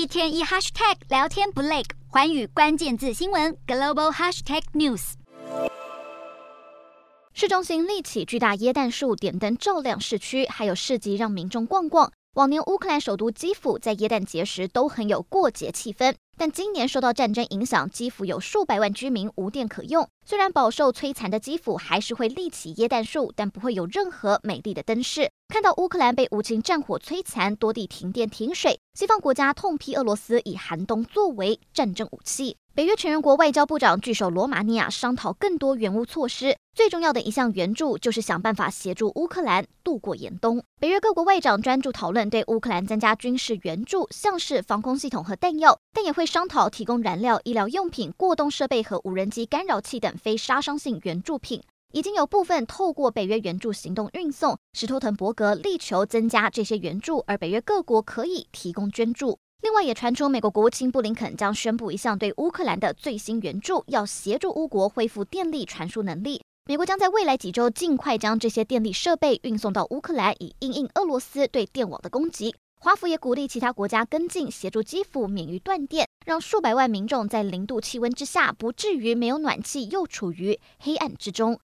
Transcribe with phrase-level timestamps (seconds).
[0.00, 5.12] 一天一 hashtag 聊天不累，环宇关键字新闻 global hashtag news。
[7.34, 12.10] 市中心立起巨大椰蛋树，点灯照亮市区，还有市集让民众逛逛。
[12.32, 16.14] 往年乌克兰首都基辅在耶诞节时都很有过节气氛。
[16.40, 20.08] 但今年受到战争影响，基辅有数百万居民无电可用。
[20.24, 25.30] 虽然饱受摧残的基辅还是会立起耶诞树，但不会有任何美丽的灯饰。
[25.52, 32.56] 看到乌克兰被无情战火摧残，多地停电停水，西方国家痛批俄罗斯以寒冬作为战争武器。
[32.72, 40.62] 北约成员国外交部长聚首罗马尼亚商讨更多援乌措施，最重要的一项援助就是想办法协助乌克兰度过严冬。
[40.78, 51.62] 北约各国外长专注讨论对乌克兰增加军事援助，像是防空系统和弹药，但也会商讨提供燃料、医疗用品、过冬设备和无人机干扰器等非杀伤性援助品。
[51.92, 54.56] 已经有部分透过北约援助行动运送。
[54.72, 59.36] 史托滕伯格力求增加这些援助，而北约各国可以提供捐助。
[59.62, 66.40] 另外，也传出美国国务卿布林肯将宣布一项对乌克兰的最新援助，要协助乌国恢复电力传输能力。
[66.66, 72.54] 美国将在未来几周尽快将这些电力设备运送到乌克兰，以应应俄罗斯对电网的攻击。
[72.82, 81.58] 华府也鼓励其他国家跟进，协助基辅免于断电，让数百万民众在零度气温之下不至于没有暖气又处于黑暗之中。